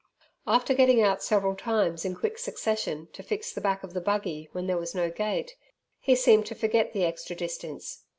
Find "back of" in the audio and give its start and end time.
3.61-3.93